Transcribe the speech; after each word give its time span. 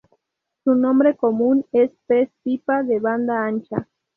Su 0.63 0.73
nombre 0.73 1.15
común 1.15 1.63
es 1.71 1.91
pez 2.07 2.31
pipa 2.41 2.81
de 2.81 2.99
banda 2.99 3.45
ancha. 3.45 3.87